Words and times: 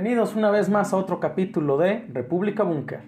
Bienvenidos 0.00 0.36
una 0.36 0.52
vez 0.52 0.70
más 0.70 0.92
a 0.92 0.96
otro 0.96 1.18
capítulo 1.18 1.76
de 1.76 2.06
República 2.12 2.62
Búnker. 2.62 3.00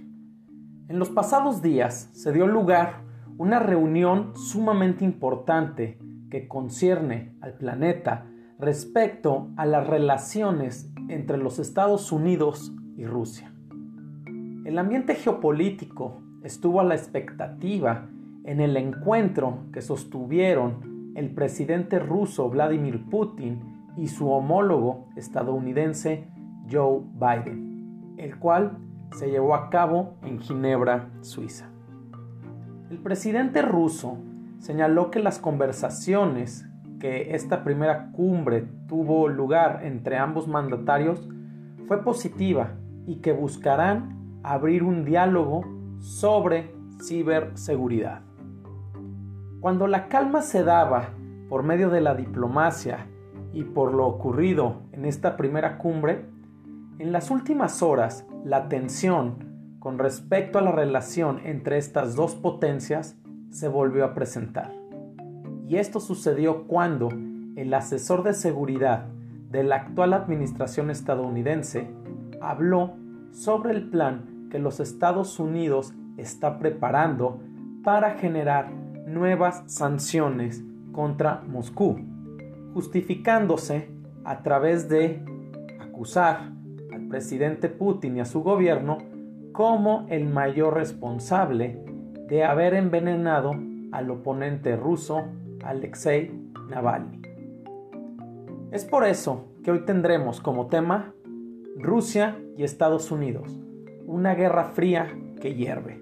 En 0.89 0.99
los 0.99 1.09
pasados 1.09 1.63
días 1.63 2.11
se 2.15 2.33
dio 2.33 2.49
lugar 2.49 3.05
una 3.39 3.61
reunión 3.61 4.37
sumamente 4.37 5.05
importante 5.05 6.01
que 6.33 6.49
concierne 6.49 7.37
al 7.43 7.55
planeta 7.55 8.27
respecto 8.59 9.51
a 9.57 9.67
las 9.67 9.87
relaciones 9.87 10.93
entre 11.09 11.39
los 11.39 11.61
Estados 11.61 12.11
Unidos 12.11 12.73
y 12.97 13.05
Rusia. 13.07 13.55
El 14.65 14.77
ambiente 14.77 15.15
geopolítico 15.15 16.21
estuvo 16.43 16.81
a 16.81 16.85
la 16.85 16.97
expectativa 16.97 18.09
en 18.43 18.61
el 18.61 18.77
encuentro 18.77 19.61
que 19.73 19.81
sostuvieron 19.81 21.13
el 21.15 21.31
presidente 21.35 22.01
ruso 22.01 22.51
Vladimir 22.51 23.09
Putin 23.09 23.93
y 23.97 24.09
su 24.09 24.29
homólogo 24.29 25.07
estadounidense 25.15 26.27
Joe 26.71 27.03
Biden, 27.15 28.15
el 28.17 28.39
cual 28.39 28.79
se 29.13 29.31
llevó 29.31 29.55
a 29.55 29.71
cabo 29.71 30.15
en 30.23 30.39
Ginebra, 30.39 31.11
Suiza. 31.21 31.71
El 32.91 32.99
presidente 32.99 33.63
ruso 33.63 34.19
señaló 34.59 35.11
que 35.11 35.21
las 35.21 35.39
conversaciones 35.39 36.67
que 36.99 37.35
esta 37.35 37.65
primera 37.65 38.13
cumbre 38.13 38.69
tuvo 38.87 39.29
lugar 39.29 39.81
entre 39.85 40.19
ambos 40.19 40.47
mandatarios 40.47 41.29
fue 41.89 42.05
positiva 42.05 42.73
y 43.07 43.17
que 43.17 43.33
buscarán 43.33 44.39
abrir 44.43 44.85
un 44.85 45.05
diálogo 45.05 45.65
sobre 45.99 46.75
ciberseguridad. 47.03 48.23
Cuando 49.61 49.87
la 49.87 50.09
calma 50.09 50.43
se 50.43 50.63
daba 50.63 51.11
por 51.49 51.63
medio 51.63 51.91
de 51.91 52.01
la 52.01 52.15
diplomacia 52.15 53.07
y 53.53 53.65
por 53.65 53.93
lo 53.93 54.07
ocurrido 54.07 54.83
en 54.93 55.05
esta 55.05 55.37
primera 55.37 55.79
cumbre, 55.79 56.30
en 57.01 57.13
las 57.13 57.31
últimas 57.31 57.83
horas 57.83 58.27
la 58.45 58.69
tensión 58.69 59.77
con 59.79 59.99
respecto 59.99 60.59
a 60.59 60.63
la 60.63 60.71
relación 60.71 61.41
entre 61.45 61.79
estas 61.79 62.15
dos 62.15 62.35
potencias 62.35 63.17
se 63.49 63.69
volvió 63.69 64.05
a 64.05 64.13
presentar. 64.13 64.71
Y 65.67 65.77
esto 65.77 65.99
sucedió 65.99 66.65
cuando 66.67 67.09
el 67.57 67.73
asesor 67.73 68.23
de 68.23 68.35
seguridad 68.35 69.07
de 69.51 69.65
la 69.65 69.77
actual 69.77 70.13
administración 70.13 70.91
estadounidense 70.91 71.91
habló 72.43 72.93
sobre 73.33 73.73
el 73.73 73.89
plan 73.89 74.49
que 74.51 74.59
los 74.59 74.79
Estados 74.79 75.41
Unidos 75.41 75.95
está 76.19 76.59
preparando 76.59 77.41
para 77.83 78.19
generar 78.19 78.71
nuevas 79.07 79.63
sanciones 79.67 80.63
contra 80.93 81.41
Moscú, 81.49 81.99
justificándose 82.75 83.89
a 84.23 84.43
través 84.43 84.91
de 84.91 85.25
acusar 85.81 86.60
presidente 87.11 87.69
Putin 87.69 88.17
y 88.17 88.21
a 88.21 88.25
su 88.25 88.43
gobierno 88.43 88.99
como 89.53 90.07
el 90.09 90.27
mayor 90.27 90.75
responsable 90.75 91.85
de 92.29 92.45
haber 92.45 92.75
envenenado 92.75 93.53
al 93.93 94.11
oponente 94.11 94.77
ruso 94.77 95.25
Alexei 95.65 96.31
Navalny. 96.71 97.21
Es 98.71 98.85
por 98.85 99.05
eso 99.05 99.49
que 99.65 99.73
hoy 99.73 99.85
tendremos 99.85 100.41
como 100.41 100.69
tema 100.69 101.13
Rusia 101.77 102.39
y 102.57 102.63
Estados 102.63 103.11
Unidos, 103.11 103.61
una 104.07 104.35
guerra 104.35 104.65
fría 104.65 105.13
que 105.41 105.55
hierve. 105.55 106.01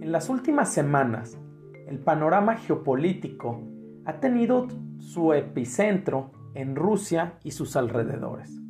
En 0.00 0.12
las 0.12 0.28
últimas 0.28 0.72
semanas, 0.72 1.38
el 1.86 1.98
panorama 1.98 2.56
geopolítico 2.56 3.62
ha 4.04 4.20
tenido 4.20 4.68
su 4.98 5.32
epicentro 5.32 6.30
en 6.54 6.76
Rusia 6.76 7.38
y 7.42 7.52
sus 7.52 7.76
alrededores. 7.76 8.63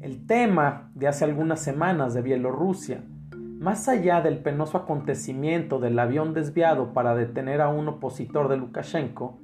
El 0.00 0.24
tema 0.26 0.90
de 0.94 1.08
hace 1.08 1.26
algunas 1.26 1.60
semanas 1.60 2.14
de 2.14 2.22
Bielorrusia, 2.22 3.04
más 3.36 3.86
allá 3.86 4.22
del 4.22 4.38
penoso 4.38 4.78
acontecimiento 4.78 5.78
del 5.78 5.98
avión 5.98 6.32
desviado 6.32 6.94
para 6.94 7.14
detener 7.14 7.60
a 7.60 7.68
un 7.68 7.86
opositor 7.86 8.48
de 8.48 8.56
Lukashenko, 8.56 9.38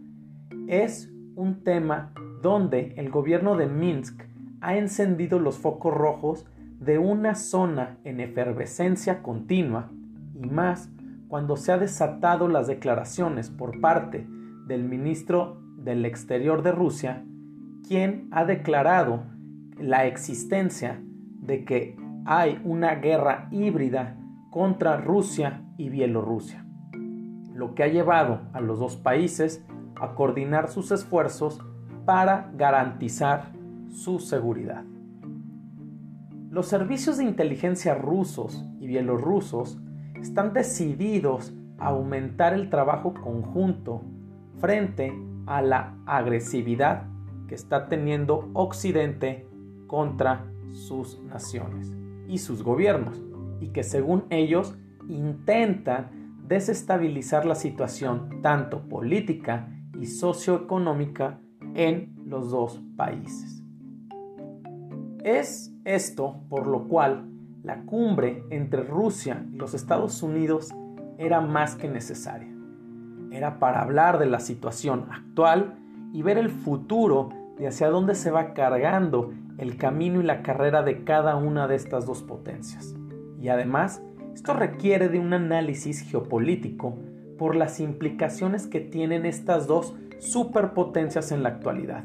es 0.67 1.13
un 1.35 1.63
tema 1.63 2.15
donde 2.41 2.95
el 2.97 3.11
gobierno 3.11 3.59
de 3.59 3.67
Minsk 3.67 4.23
ha 4.63 4.79
encendido 4.79 5.39
los 5.39 5.59
focos 5.59 5.93
rojos 5.93 6.47
de 6.81 6.97
una 6.97 7.35
zona 7.35 7.99
en 8.05 8.21
efervescencia 8.21 9.23
continua 9.23 9.91
y 10.35 10.47
más 10.47 10.91
cuando 11.29 11.59
se 11.59 11.73
ha 11.73 11.77
desatado 11.77 12.49
las 12.49 12.67
declaraciones 12.67 13.51
por 13.51 13.79
parte 13.83 14.27
del 14.67 14.85
ministro 14.85 15.61
del 15.77 16.07
Exterior 16.07 16.63
de 16.63 16.73
Rusia, 16.73 17.27
quien 17.87 18.27
ha 18.31 18.47
declarado 18.47 19.36
la 19.79 20.07
existencia 20.07 21.03
de 21.41 21.65
que 21.65 21.97
hay 22.25 22.61
una 22.65 22.97
guerra 22.97 23.49
híbrida 23.51 24.17
contra 24.51 24.97
Rusia 24.97 25.63
y 25.77 25.91
Bielorrusia, 25.91 26.65
lo 27.55 27.75
que 27.75 27.83
ha 27.83 27.89
llevado 27.89 28.41
a 28.53 28.61
los 28.61 28.79
dos 28.79 28.97
países 28.97 29.65
a 30.01 30.15
coordinar 30.15 30.69
sus 30.69 30.91
esfuerzos 30.91 31.61
para 32.05 32.51
garantizar 32.57 33.53
su 33.89 34.19
seguridad. 34.19 34.85
Los 36.51 36.67
servicios 36.69 37.19
de 37.19 37.25
inteligencia 37.25 37.95
rusos 37.95 38.65
y 38.81 38.87
bielorrusos 38.87 39.79
están 40.15 40.53
decididos 40.53 41.53
a 41.79 41.89
aumentar 41.89 42.55
el 42.55 42.71
trabajo 42.71 43.13
conjunto 43.13 44.03
frente 44.59 45.13
a 45.47 45.61
la 45.61 45.95
agresividad 46.07 47.05
que 47.47 47.55
está 47.55 47.89
teniendo 47.89 48.51
Occidente 48.55 49.47
contra 49.87 50.47
sus 50.73 51.21
naciones 51.23 51.93
y 52.29 52.39
sus 52.39 52.63
gobiernos 52.63 53.23
y 53.61 53.69
que 53.69 53.83
según 53.83 54.25
ellos 54.31 54.77
intentan 55.09 56.11
desestabilizar 56.47 57.45
la 57.47 57.55
situación 57.55 58.41
tanto 58.43 58.89
política 58.89 59.69
y 60.01 60.07
socioeconómica 60.07 61.41
en 61.75 62.15
los 62.27 62.51
dos 62.51 62.81
países. 62.97 63.63
Es 65.25 65.73
esto 65.85 66.41
por 66.49 66.67
lo 66.67 66.85
cual 66.89 67.29
la 67.63 67.83
cumbre 67.83 68.45
entre 68.51 68.85
Rusia 68.85 69.45
y 69.53 69.57
los 69.57 69.75
Estados 69.75 70.23
Unidos 70.23 70.73
era 71.19 71.41
más 71.41 71.75
que 71.75 71.89
necesaria. 71.89 72.55
Era 73.33 73.59
para 73.59 73.83
hablar 73.83 74.19
de 74.19 74.27
la 74.27 74.39
situación 74.39 75.07
actual 75.11 75.77
y 76.13 76.23
ver 76.23 76.39
el 76.39 76.49
futuro 76.49 77.31
de 77.59 77.67
hacia 77.67 77.89
dónde 77.89 78.15
se 78.15 78.31
va 78.31 78.55
cargando 78.55 79.33
el 79.59 79.77
camino 79.77 80.21
y 80.21 80.25
la 80.25 80.43
carrera 80.43 80.83
de 80.83 81.05
cada 81.05 81.37
una 81.37 81.67
de 81.67 81.77
estas 81.77 82.07
dos 82.07 82.23
potencias. 82.23 82.95
Y 83.41 83.49
además, 83.49 84.03
esto 84.35 84.55
requiere 84.55 85.09
de 85.09 85.19
un 85.19 85.33
análisis 85.33 86.01
geopolítico 86.01 86.99
por 87.39 87.57
las 87.57 87.81
implicaciones 87.81 88.67
que 88.67 88.81
tienen 88.81 89.27
estas 89.27 89.67
dos 89.67 89.95
superpotencias 90.19 91.33
en 91.33 91.43
la 91.43 91.51
actualidad. 91.51 92.05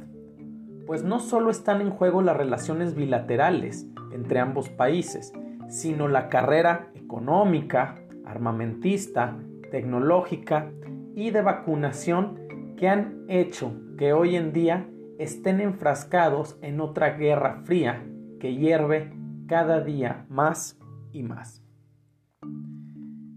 Pues 0.86 1.04
no 1.04 1.20
solo 1.20 1.50
están 1.50 1.82
en 1.82 1.90
juego 1.90 2.22
las 2.22 2.38
relaciones 2.38 2.96
bilaterales 2.96 3.88
entre 4.14 4.40
ambos 4.40 4.70
países, 4.70 5.32
sino 5.70 6.08
la 6.08 6.28
carrera 6.30 6.92
económica, 6.96 7.96
armamentista, 8.26 9.38
tecnológica 9.72 10.72
y 11.16 11.32
de 11.32 11.42
vacunación 11.42 12.40
que 12.78 12.90
han 12.90 13.26
hecho 13.28 13.74
que 13.98 14.14
hoy 14.14 14.36
en 14.36 14.52
día 14.54 14.88
estén 15.24 15.62
enfrascados 15.62 16.58
en 16.62 16.82
otra 16.82 17.12
guerra 17.12 17.62
fría 17.64 18.04
que 18.40 18.56
hierve 18.56 19.14
cada 19.48 19.82
día 19.82 20.26
más 20.30 20.80
y 21.12 21.24
más. 21.24 21.64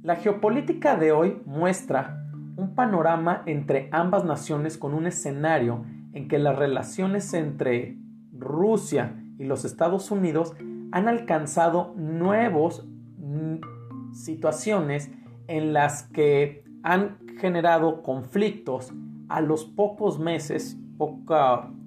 La 0.02 0.16
geopolítica 0.16 0.96
de 0.96 1.12
hoy 1.12 1.42
muestra 1.44 2.24
un 2.56 2.74
panorama 2.74 3.42
entre 3.46 3.88
ambas 3.90 4.24
naciones 4.24 4.78
con 4.78 4.94
un 4.94 5.06
escenario 5.06 5.84
en 6.12 6.28
que 6.28 6.38
las 6.38 6.56
relaciones 6.56 7.34
entre 7.34 7.98
Rusia 8.32 9.16
y 9.38 9.44
los 9.44 9.64
Estados 9.64 10.10
Unidos 10.10 10.54
han 10.92 11.08
alcanzado 11.08 11.94
nuevas 11.96 12.86
mm, 13.18 14.12
situaciones 14.12 15.10
en 15.48 15.72
las 15.72 16.04
que 16.04 16.64
han 16.82 17.18
generado 17.38 18.02
conflictos 18.02 18.92
a 19.28 19.40
los 19.40 19.64
pocos 19.64 20.18
meses, 20.18 20.78
poco 20.96 21.34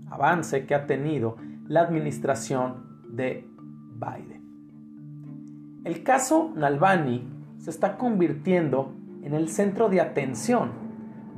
avance 0.09 0.65
que 0.65 0.75
ha 0.75 0.85
tenido 0.85 1.37
la 1.67 1.81
administración 1.81 3.01
de 3.09 3.47
Biden. 3.95 4.37
El 5.83 6.03
caso 6.03 6.51
Nalbani 6.55 7.27
se 7.57 7.69
está 7.69 7.97
convirtiendo 7.97 8.93
en 9.23 9.33
el 9.33 9.49
centro 9.49 9.89
de 9.89 10.01
atención, 10.01 10.71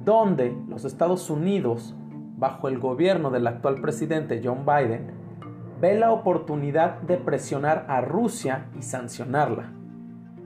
donde 0.04 0.56
los 0.68 0.86
Estados 0.86 1.30
Unidos, 1.30 1.96
bajo 2.38 2.68
el 2.68 2.80
gobierno 2.80 3.32
del 3.32 3.48
actual 3.48 3.82
presidente 3.82 4.42
John 4.44 4.66
Biden, 4.66 5.12
ve 5.80 5.98
la 5.98 6.12
oportunidad 6.12 7.02
de 7.02 7.18
presionar 7.18 7.86
a 7.88 8.02
Rusia 8.02 8.68
y 8.78 8.82
sancionarla, 8.82 9.72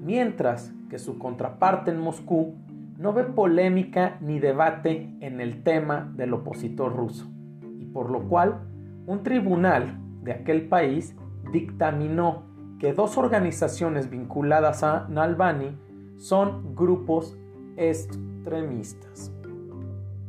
mientras 0.02 0.74
que 0.90 1.00
su 1.00 1.18
contraparte 1.18 1.92
en 1.92 2.00
Moscú 2.00 2.56
no 3.04 3.12
ve 3.12 3.26
polémica 3.26 4.16
ni 4.22 4.40
debate 4.40 5.14
en 5.20 5.42
el 5.42 5.62
tema 5.62 6.10
del 6.16 6.34
opositor 6.34 6.96
ruso, 6.96 7.30
y 7.78 7.84
por 7.88 8.10
lo 8.10 8.30
cual 8.30 8.62
un 9.06 9.24
tribunal 9.24 10.00
de 10.22 10.32
aquel 10.32 10.70
país 10.70 11.14
dictaminó 11.52 12.44
que 12.80 12.94
dos 12.94 13.18
organizaciones 13.18 14.10
vinculadas 14.10 14.84
a 14.84 15.06
Nalbani 15.10 15.78
son 16.16 16.76
grupos 16.76 17.38
extremistas. 17.76 19.34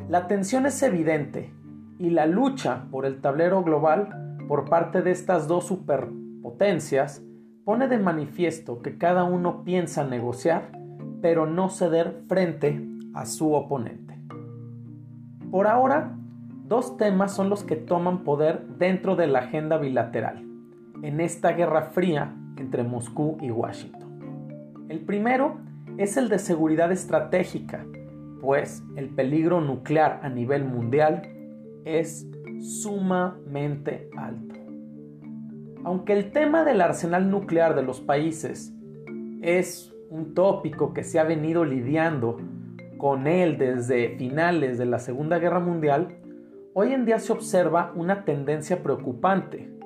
La 0.08 0.26
tensión 0.26 0.66
es 0.66 0.82
evidente 0.82 1.54
y 2.00 2.10
la 2.10 2.26
lucha 2.26 2.86
por 2.90 3.06
el 3.06 3.20
tablero 3.20 3.62
global 3.62 4.36
por 4.48 4.68
parte 4.68 5.00
de 5.02 5.12
estas 5.12 5.46
dos 5.46 5.68
superpotencias 5.68 7.22
pone 7.64 7.86
de 7.86 7.98
manifiesto 7.98 8.82
que 8.82 8.98
cada 8.98 9.22
uno 9.22 9.62
piensa 9.62 10.04
negociar, 10.04 10.83
pero 11.24 11.46
no 11.46 11.70
ceder 11.70 12.20
frente 12.28 12.86
a 13.14 13.24
su 13.24 13.54
oponente. 13.54 14.18
Por 15.50 15.66
ahora, 15.66 16.18
dos 16.68 16.98
temas 16.98 17.34
son 17.34 17.48
los 17.48 17.64
que 17.64 17.76
toman 17.76 18.24
poder 18.24 18.66
dentro 18.76 19.16
de 19.16 19.26
la 19.26 19.38
agenda 19.38 19.78
bilateral, 19.78 20.44
en 21.00 21.20
esta 21.22 21.52
guerra 21.52 21.92
fría 21.92 22.36
entre 22.58 22.82
Moscú 22.82 23.38
y 23.40 23.50
Washington. 23.50 24.84
El 24.90 25.00
primero 25.00 25.56
es 25.96 26.18
el 26.18 26.28
de 26.28 26.38
seguridad 26.38 26.92
estratégica, 26.92 27.86
pues 28.42 28.84
el 28.94 29.08
peligro 29.08 29.62
nuclear 29.62 30.20
a 30.22 30.28
nivel 30.28 30.66
mundial 30.66 31.22
es 31.86 32.28
sumamente 32.60 34.10
alto. 34.14 34.56
Aunque 35.84 36.12
el 36.12 36.32
tema 36.32 36.64
del 36.64 36.82
arsenal 36.82 37.30
nuclear 37.30 37.74
de 37.74 37.82
los 37.82 38.02
países 38.02 38.74
es 39.40 39.93
un 40.14 40.32
tópico 40.32 40.94
que 40.94 41.02
se 41.02 41.18
ha 41.18 41.24
venido 41.24 41.64
lidiando 41.64 42.40
con 42.98 43.26
él 43.26 43.58
desde 43.58 44.16
finales 44.16 44.78
de 44.78 44.86
la 44.86 45.00
Segunda 45.00 45.40
Guerra 45.40 45.58
Mundial, 45.58 46.18
hoy 46.72 46.92
en 46.92 47.04
día 47.04 47.18
se 47.18 47.32
observa 47.32 47.92
una 47.96 48.24
tendencia 48.24 48.80
preocupante, 48.84 49.76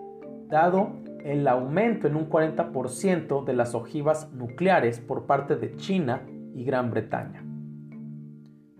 dado 0.49 0.91
el 1.25 1.49
aumento 1.49 2.07
en 2.07 2.17
un 2.17 2.29
40% 2.29 3.45
de 3.45 3.55
las 3.55 3.75
ojivas 3.75 4.31
nucleares 4.35 5.01
por 5.01 5.25
parte 5.25 5.57
de 5.57 5.75
China 5.77 6.21
y 6.55 6.63
Gran 6.63 6.91
Bretaña. 6.91 7.43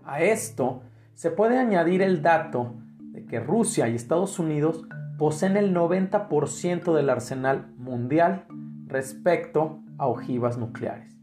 A 0.05 0.21
esto 0.21 0.83
se 1.15 1.31
puede 1.31 1.57
añadir 1.57 2.03
el 2.03 2.21
dato 2.21 2.75
de 2.99 3.25
que 3.25 3.39
Rusia 3.39 3.89
y 3.89 3.95
Estados 3.95 4.37
Unidos 4.37 4.85
poseen 5.17 5.57
el 5.57 5.73
90% 5.75 6.93
del 6.93 7.09
arsenal 7.09 7.73
mundial 7.75 8.45
respecto 8.85 9.79
a 9.97 10.07
ojivas 10.07 10.59
nucleares. 10.59 11.18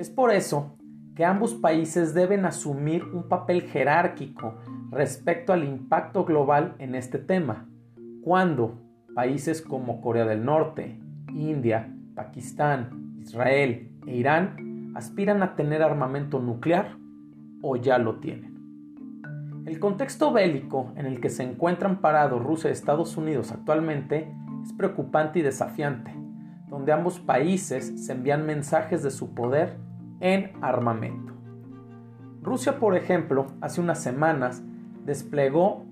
Es 0.00 0.08
por 0.08 0.32
eso 0.32 0.78
que 1.14 1.26
ambos 1.26 1.52
países 1.52 2.14
deben 2.14 2.46
asumir 2.46 3.04
un 3.04 3.28
papel 3.28 3.64
jerárquico 3.64 4.54
respecto 4.90 5.52
al 5.52 5.62
impacto 5.62 6.24
global 6.24 6.74
en 6.78 6.94
este 6.94 7.18
tema, 7.18 7.68
cuando 8.24 8.80
países 9.14 9.60
como 9.60 10.00
Corea 10.00 10.24
del 10.24 10.42
Norte, 10.42 10.98
India, 11.34 11.94
Pakistán, 12.14 13.18
Israel 13.20 13.90
e 14.06 14.16
Irán 14.16 14.94
aspiran 14.94 15.42
a 15.42 15.54
tener 15.54 15.82
armamento 15.82 16.40
nuclear 16.40 16.96
o 17.60 17.76
ya 17.76 17.98
lo 17.98 18.20
tienen. 18.20 19.64
El 19.66 19.78
contexto 19.80 20.32
bélico 20.32 20.94
en 20.96 21.04
el 21.04 21.20
que 21.20 21.28
se 21.28 21.42
encuentran 21.42 22.00
parados 22.00 22.42
Rusia 22.42 22.70
y 22.70 22.72
Estados 22.72 23.18
Unidos 23.18 23.52
actualmente 23.52 24.34
es 24.62 24.72
preocupante 24.72 25.40
y 25.40 25.42
desafiante, 25.42 26.14
donde 26.68 26.90
ambos 26.90 27.20
países 27.20 28.06
se 28.06 28.12
envían 28.12 28.46
mensajes 28.46 29.02
de 29.02 29.10
su 29.10 29.34
poder 29.34 29.89
en 30.20 30.52
armamento. 30.62 31.32
Rusia, 32.42 32.78
por 32.78 32.96
ejemplo, 32.96 33.46
hace 33.60 33.80
unas 33.80 34.02
semanas 34.02 34.62
desplegó 35.04 35.84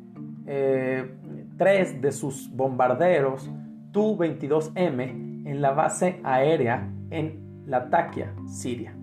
eh, 0.46 1.14
tres 1.56 2.00
de 2.00 2.12
sus 2.12 2.50
bombarderos 2.54 3.50
Tu-22M 3.92 5.46
en 5.46 5.60
la 5.60 5.72
base 5.72 6.20
aérea 6.24 6.88
en 7.10 7.64
Latakia, 7.66 8.34
Siria. 8.46 8.94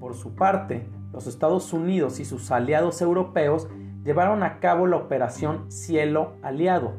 Por 0.00 0.14
su 0.14 0.34
parte, 0.34 0.86
los 1.12 1.26
Estados 1.26 1.72
Unidos 1.72 2.20
y 2.20 2.24
sus 2.24 2.50
aliados 2.50 3.00
europeos 3.00 3.68
llevaron 4.04 4.42
a 4.42 4.58
cabo 4.60 4.86
la 4.86 4.96
operación 4.96 5.70
Cielo 5.70 6.34
Aliado, 6.42 6.94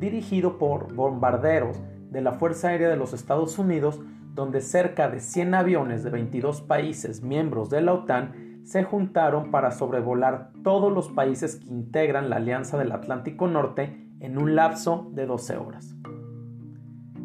dirigido 0.00 0.58
por 0.58 0.92
bombarderos 0.92 1.80
de 2.10 2.22
la 2.22 2.32
Fuerza 2.32 2.68
Aérea 2.68 2.88
de 2.88 2.96
los 2.96 3.12
Estados 3.12 3.58
Unidos, 3.58 4.00
donde 4.38 4.60
cerca 4.60 5.10
de 5.10 5.18
100 5.18 5.52
aviones 5.56 6.04
de 6.04 6.10
22 6.10 6.62
países 6.62 7.24
miembros 7.24 7.70
de 7.70 7.80
la 7.80 7.92
OTAN 7.92 8.60
se 8.62 8.84
juntaron 8.84 9.50
para 9.50 9.72
sobrevolar 9.72 10.52
todos 10.62 10.92
los 10.92 11.08
países 11.08 11.56
que 11.56 11.66
integran 11.66 12.30
la 12.30 12.36
Alianza 12.36 12.78
del 12.78 12.92
Atlántico 12.92 13.48
Norte 13.48 14.00
en 14.20 14.38
un 14.38 14.54
lapso 14.54 15.10
de 15.12 15.26
12 15.26 15.56
horas. 15.56 15.96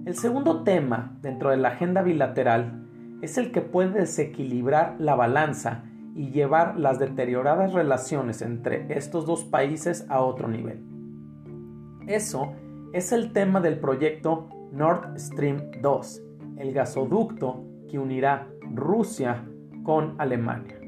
El 0.07 0.15
segundo 0.15 0.63
tema 0.63 1.15
dentro 1.21 1.51
de 1.51 1.57
la 1.57 1.67
agenda 1.67 2.01
bilateral 2.01 2.83
es 3.21 3.37
el 3.37 3.51
que 3.51 3.61
puede 3.61 3.99
desequilibrar 3.99 4.95
la 4.97 5.13
balanza 5.13 5.83
y 6.15 6.31
llevar 6.31 6.79
las 6.79 6.97
deterioradas 6.97 7.73
relaciones 7.73 8.41
entre 8.41 8.91
estos 8.97 9.27
dos 9.27 9.43
países 9.43 10.07
a 10.09 10.19
otro 10.21 10.47
nivel. 10.47 10.83
Eso 12.07 12.53
es 12.91 13.11
el 13.11 13.33
tema 13.33 13.61
del 13.61 13.77
proyecto 13.77 14.49
Nord 14.71 15.19
Stream 15.19 15.69
2, 15.79 16.22
el 16.57 16.73
gasoducto 16.73 17.63
que 17.89 17.99
unirá 17.99 18.47
Rusia 18.73 19.45
con 19.83 20.15
Alemania. 20.19 20.79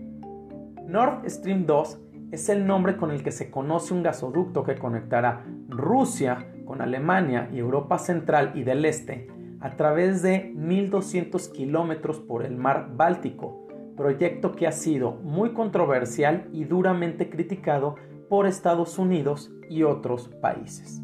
Nord 0.88 1.30
Stream 1.30 1.66
2 1.66 2.00
es 2.32 2.50
el 2.50 2.66
nombre 2.66 2.98
con 2.98 3.12
el 3.12 3.24
que 3.24 3.32
se 3.32 3.50
conoce 3.50 3.94
un 3.94 4.04
gasoducto 4.04 4.64
que 4.64 4.76
conectará 4.76 5.46
Rusia 5.68 6.52
con 6.66 6.82
Alemania 6.82 7.50
y 7.52 7.60
Europa 7.60 7.98
Central 7.98 8.52
y 8.56 8.64
del 8.64 8.86
Este 8.86 9.28
a 9.62 9.76
través 9.76 10.22
de 10.22 10.54
1.200 10.54 11.52
kilómetros 11.52 12.20
por 12.20 12.46
el 12.46 12.56
mar 12.56 12.92
Báltico, 12.96 13.68
proyecto 13.96 14.52
que 14.52 14.68
ha 14.68 14.72
sido 14.72 15.14
muy 15.14 15.54
controversial 15.54 16.48
y 16.52 16.66
duramente 16.66 17.30
criticado 17.30 17.96
por 18.30 18.46
Estados 18.46 19.00
Unidos 19.00 19.52
y 19.70 19.84
otros 19.84 20.28
países. 20.28 21.02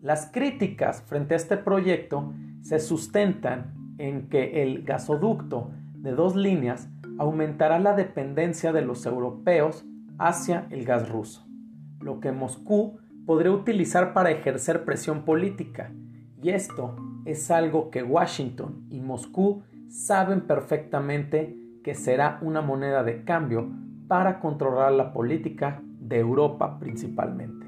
Las 0.00 0.30
críticas 0.32 1.02
frente 1.02 1.34
a 1.34 1.36
este 1.36 1.58
proyecto 1.58 2.32
se 2.62 2.78
sustentan 2.78 3.74
en 3.98 4.28
que 4.28 4.62
el 4.62 4.82
gasoducto 4.82 5.70
de 5.94 6.12
dos 6.12 6.36
líneas 6.36 6.88
aumentará 7.18 7.78
la 7.78 7.94
dependencia 7.94 8.72
de 8.72 8.82
los 8.82 9.04
europeos 9.04 9.84
hacia 10.18 10.66
el 10.70 10.84
gas 10.84 11.08
ruso, 11.08 11.46
lo 12.00 12.20
que 12.20 12.32
Moscú 12.32 12.98
podría 13.26 13.52
utilizar 13.52 14.12
para 14.12 14.30
ejercer 14.30 14.84
presión 14.84 15.24
política, 15.24 15.92
y 16.42 16.50
esto 16.50 16.96
es 17.24 17.50
algo 17.50 17.90
que 17.90 18.02
Washington 18.02 18.86
y 18.90 19.00
Moscú 19.00 19.62
saben 19.88 20.42
perfectamente 20.42 21.56
que 21.84 21.94
será 21.94 22.38
una 22.42 22.62
moneda 22.62 23.02
de 23.02 23.24
cambio 23.24 23.70
para 24.08 24.40
controlar 24.40 24.92
la 24.92 25.12
política 25.12 25.82
de 26.00 26.18
Europa 26.18 26.78
principalmente. 26.78 27.66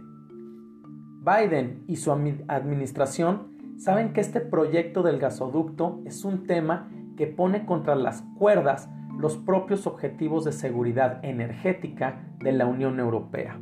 Biden 1.20 1.84
y 1.87 1.96
su 1.96 2.11
administración 2.11 3.51
saben 3.82 4.12
que 4.12 4.20
este 4.20 4.40
proyecto 4.40 5.02
del 5.02 5.18
gasoducto 5.18 6.02
es 6.04 6.24
un 6.24 6.46
tema 6.46 6.88
que 7.16 7.26
pone 7.26 7.66
contra 7.66 7.96
las 7.96 8.22
cuerdas 8.38 8.88
los 9.18 9.36
propios 9.36 9.88
objetivos 9.88 10.44
de 10.44 10.52
seguridad 10.52 11.18
energética 11.24 12.28
de 12.38 12.52
la 12.52 12.66
Unión 12.66 13.00
Europea. 13.00 13.58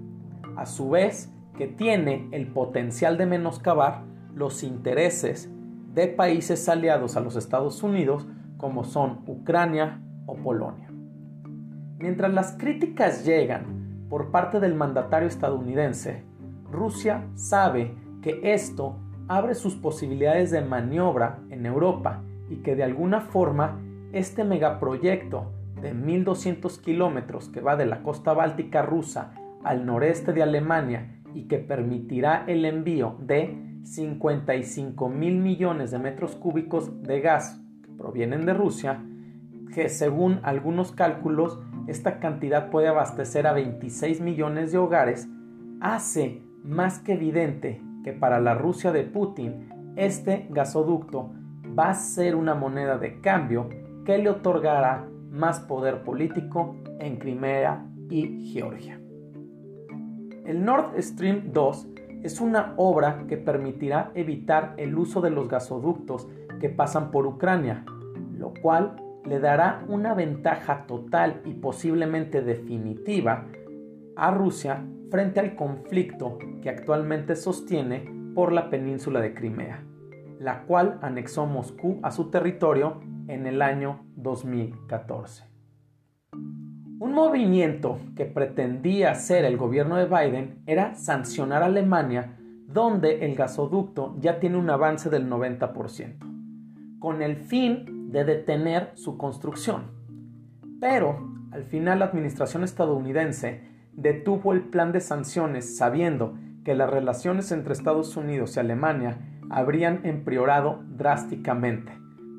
A 0.56 0.66
su 0.66 0.90
vez, 0.90 1.32
que 1.56 1.68
tiene 1.68 2.28
el 2.32 2.48
potencial 2.48 3.16
de 3.16 3.24
menoscabar 3.24 4.02
los 4.34 4.62
intereses 4.62 5.50
de 5.94 6.08
países 6.08 6.68
aliados 6.68 7.16
a 7.16 7.20
los 7.20 7.34
Estados 7.34 7.82
Unidos 7.82 8.28
como 8.58 8.84
son 8.84 9.20
Ucrania 9.26 10.02
o 10.26 10.36
Polonia. 10.36 10.92
Mientras 11.98 12.32
las 12.34 12.52
críticas 12.58 13.24
llegan 13.24 14.06
por 14.10 14.30
parte 14.30 14.60
del 14.60 14.74
mandatario 14.74 15.28
estadounidense, 15.28 16.24
Rusia 16.70 17.26
sabe 17.34 17.94
que 18.20 18.40
esto 18.52 18.98
abre 19.30 19.54
sus 19.54 19.76
posibilidades 19.76 20.50
de 20.50 20.60
maniobra 20.60 21.38
en 21.50 21.64
Europa 21.64 22.25
y 22.49 22.56
que 22.56 22.75
de 22.75 22.82
alguna 22.82 23.20
forma 23.20 23.80
este 24.12 24.42
megaproyecto 24.42 25.52
de 25.80 25.94
1.200 25.94 26.80
kilómetros 26.80 27.49
que 27.49 27.60
va 27.60 27.76
de 27.76 27.87
la 27.87 28.02
costa 28.02 28.32
báltica 28.32 28.82
rusa 28.82 29.32
al 29.62 29.87
noreste 29.87 30.32
de 30.32 30.42
Alemania 30.42 31.22
y 31.32 31.44
que 31.44 31.58
permitirá 31.58 32.42
el 32.49 32.64
envío 32.64 33.18
de 33.20 33.56
55 33.84 35.08
mil 35.08 35.37
millones 35.37 35.92
de 35.92 36.00
metros 36.00 36.34
cúbicos 36.34 37.00
de 37.04 37.20
gas 37.20 37.62
que 37.84 37.92
provienen 37.92 38.46
de 38.46 38.54
Rusia, 38.54 39.00
que 39.72 39.88
según 39.90 40.40
algunos 40.42 40.90
cálculos 40.90 41.60
esta 41.87 42.18
cantidad 42.18 42.68
puede 42.68 42.88
abastecer 42.88 43.46
a 43.46 43.52
26 43.52 44.22
millones 44.22 44.72
de 44.72 44.78
hogares, 44.78 45.28
hace 45.80 46.42
más 46.64 46.99
que 46.99 47.12
evidente 47.12 47.80
que 48.04 48.12
para 48.12 48.40
la 48.40 48.54
Rusia 48.54 48.92
de 48.92 49.04
Putin 49.04 49.69
este 49.97 50.47
gasoducto 50.50 51.30
va 51.78 51.90
a 51.90 51.95
ser 51.95 52.35
una 52.35 52.54
moneda 52.54 52.99
de 52.99 53.21
cambio 53.21 53.69
que 54.04 54.19
le 54.19 54.30
otorgará 54.30 55.07
más 55.30 55.61
poder 55.61 56.02
político 56.02 56.76
en 56.99 57.19
Crimea 57.19 57.87
y 58.09 58.52
Georgia. 58.52 59.00
El 60.45 60.64
Nord 60.64 61.00
Stream 61.00 61.52
2 61.52 61.88
es 62.23 62.40
una 62.40 62.75
obra 62.76 63.25
que 63.28 63.37
permitirá 63.37 64.11
evitar 64.14 64.75
el 64.76 64.97
uso 64.97 65.21
de 65.21 65.30
los 65.30 65.49
gasoductos 65.49 66.28
que 66.61 66.69
pasan 66.69 67.11
por 67.11 67.26
Ucrania, 67.26 67.85
lo 68.37 68.52
cual 68.61 68.97
le 69.25 69.38
dará 69.38 69.85
una 69.88 70.14
ventaja 70.14 70.87
total 70.87 71.40
y 71.45 71.54
posiblemente 71.54 72.42
definitiva 72.42 73.47
a 74.20 74.30
Rusia 74.30 74.84
frente 75.10 75.40
al 75.40 75.56
conflicto 75.56 76.38
que 76.60 76.68
actualmente 76.68 77.34
sostiene 77.34 78.12
por 78.34 78.52
la 78.52 78.68
península 78.68 79.18
de 79.20 79.32
Crimea, 79.32 79.82
la 80.38 80.64
cual 80.64 80.98
anexó 81.00 81.46
Moscú 81.46 81.98
a 82.02 82.10
su 82.10 82.30
territorio 82.30 83.00
en 83.28 83.46
el 83.46 83.62
año 83.62 84.04
2014. 84.16 85.44
Un 86.32 87.14
movimiento 87.14 87.98
que 88.14 88.26
pretendía 88.26 89.12
hacer 89.12 89.46
el 89.46 89.56
gobierno 89.56 89.96
de 89.96 90.04
Biden 90.04 90.62
era 90.66 90.94
sancionar 90.96 91.62
a 91.62 91.66
Alemania, 91.66 92.36
donde 92.66 93.24
el 93.24 93.34
gasoducto 93.34 94.16
ya 94.20 94.38
tiene 94.38 94.58
un 94.58 94.68
avance 94.68 95.08
del 95.08 95.30
90%, 95.30 96.98
con 96.98 97.22
el 97.22 97.36
fin 97.36 98.12
de 98.12 98.24
detener 98.24 98.92
su 98.96 99.16
construcción. 99.16 99.92
Pero 100.78 101.26
al 101.52 101.64
final 101.64 102.00
la 102.00 102.04
administración 102.04 102.64
estadounidense 102.64 103.69
detuvo 104.00 104.52
el 104.52 104.62
plan 104.62 104.92
de 104.92 105.00
sanciones 105.00 105.76
sabiendo 105.76 106.35
que 106.64 106.75
las 106.75 106.90
relaciones 106.90 107.52
entre 107.52 107.73
Estados 107.73 108.16
Unidos 108.16 108.57
y 108.57 108.61
Alemania 108.61 109.19
habrían 109.50 110.04
empeorado 110.04 110.80
drásticamente, 110.88 111.92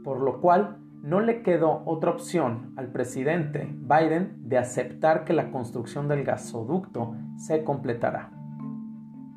por 0.04 0.22
lo 0.22 0.40
cual 0.40 0.78
no 1.04 1.20
le 1.20 1.42
quedó 1.42 1.82
otra 1.86 2.12
opción 2.12 2.74
al 2.78 2.88
presidente 2.88 3.68
Biden 3.72 4.48
de 4.48 4.58
aceptar 4.58 5.26
que 5.26 5.34
la 5.34 5.52
construcción 5.52 6.08
del 6.08 6.24
gasoducto 6.24 7.16
se 7.38 7.64
completará. 7.64 8.32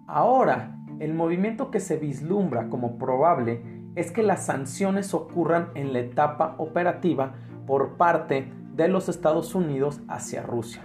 Ahora, 0.07 0.76
el 1.00 1.14
movimiento 1.14 1.71
que 1.71 1.81
se 1.81 1.97
vislumbra 1.97 2.69
como 2.69 2.99
probable 2.99 3.62
es 3.97 4.12
que 4.12 4.23
las 4.23 4.47
sanciones 4.47 5.14
ocurran 5.14 5.69
en 5.75 5.93
la 5.93 6.00
etapa 6.00 6.54
operativa 6.59 7.35
por 7.66 7.97
parte 7.97 8.52
de 8.75 8.88
los 8.88 9.09
Estados 9.09 9.54
Unidos 9.54 10.00
hacia 10.09 10.43
Rusia, 10.43 10.83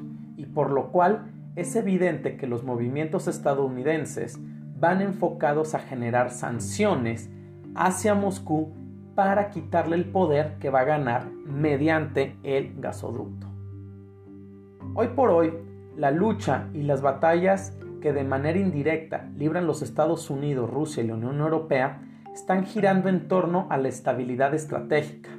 por 0.53 0.71
lo 0.71 0.91
cual 0.91 1.31
es 1.55 1.75
evidente 1.75 2.37
que 2.37 2.47
los 2.47 2.63
movimientos 2.63 3.27
estadounidenses 3.27 4.39
van 4.79 5.01
enfocados 5.01 5.75
a 5.75 5.79
generar 5.79 6.31
sanciones 6.31 7.29
hacia 7.75 8.13
Moscú 8.13 8.73
para 9.15 9.49
quitarle 9.49 9.97
el 9.97 10.05
poder 10.05 10.57
que 10.59 10.69
va 10.69 10.81
a 10.81 10.85
ganar 10.85 11.29
mediante 11.45 12.37
el 12.43 12.79
gasoducto. 12.79 13.47
Hoy 14.93 15.09
por 15.09 15.29
hoy, 15.29 15.53
la 15.97 16.11
lucha 16.11 16.69
y 16.73 16.83
las 16.83 17.01
batallas 17.01 17.77
que 18.01 18.13
de 18.13 18.23
manera 18.23 18.57
indirecta 18.57 19.29
libran 19.35 19.67
los 19.67 19.81
Estados 19.81 20.29
Unidos, 20.29 20.69
Rusia 20.69 21.03
y 21.03 21.07
la 21.07 21.15
Unión 21.15 21.39
Europea 21.39 22.01
están 22.33 22.65
girando 22.65 23.09
en 23.09 23.27
torno 23.27 23.67
a 23.69 23.77
la 23.77 23.89
estabilidad 23.89 24.53
estratégica, 24.53 25.29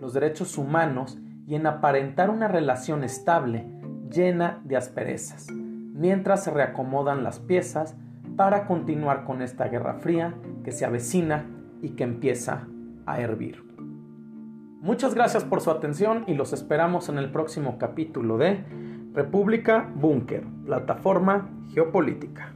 los 0.00 0.14
derechos 0.14 0.56
humanos 0.56 1.18
y 1.46 1.54
en 1.54 1.66
aparentar 1.66 2.30
una 2.30 2.48
relación 2.48 3.04
estable 3.04 3.66
llena 4.10 4.60
de 4.64 4.76
asperezas 4.76 5.46
mientras 5.96 6.44
se 6.44 6.50
reacomodan 6.50 7.24
las 7.24 7.38
piezas 7.38 7.96
para 8.36 8.66
continuar 8.66 9.24
con 9.24 9.40
esta 9.40 9.68
guerra 9.68 9.94
fría 9.94 10.34
que 10.62 10.72
se 10.72 10.84
avecina 10.84 11.46
y 11.80 11.90
que 11.90 12.04
empieza 12.04 12.68
a 13.06 13.20
hervir. 13.20 13.64
Muchas 14.80 15.14
gracias 15.14 15.44
por 15.44 15.60
su 15.60 15.70
atención 15.70 16.24
y 16.26 16.34
los 16.34 16.52
esperamos 16.52 17.08
en 17.08 17.18
el 17.18 17.30
próximo 17.30 17.78
capítulo 17.78 18.36
de 18.36 18.62
República 19.14 19.90
Búnker, 19.94 20.44
plataforma 20.66 21.48
geopolítica. 21.72 22.55